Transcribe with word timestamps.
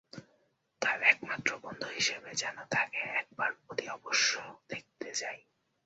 তার 0.81 0.99
একমাত্র 1.03 1.49
অন্তরঙ্গ 1.51 1.63
বন্ধু 1.65 1.87
হিসেবে 1.89 2.29
যেন 2.33 2.57
তাকে 2.69 3.01
একবার 3.15 3.51
অতি 3.69 3.85
অবশ্য 3.89 4.31
দেখতে 4.69 5.09
যাই। 5.13 5.39